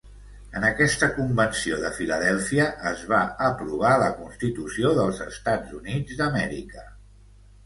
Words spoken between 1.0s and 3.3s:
convenció de Filadèlfia es va